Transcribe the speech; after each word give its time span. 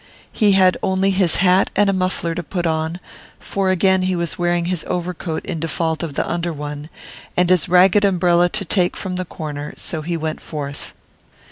He 0.31 0.53
had 0.53 0.77
only 0.81 1.11
his 1.11 1.35
hat 1.35 1.69
and 1.75 1.87
a 1.87 1.93
muffler 1.93 2.33
to 2.33 2.41
put 2.41 2.65
on, 2.65 2.99
for 3.39 3.69
again 3.69 4.01
he 4.01 4.15
was 4.15 4.35
wearing 4.39 4.65
his 4.65 4.83
overcoat 4.87 5.45
in 5.45 5.59
default 5.59 6.01
of 6.01 6.15
the 6.15 6.27
under 6.27 6.51
one, 6.51 6.89
and 7.37 7.51
his 7.51 7.69
ragged 7.69 8.03
umbrella 8.03 8.49
to 8.49 8.65
take 8.65 8.97
from 8.97 9.15
the 9.15 9.25
corner; 9.25 9.75
so 9.77 10.01
he 10.01 10.17
went 10.17 10.41
forth. 10.41 10.95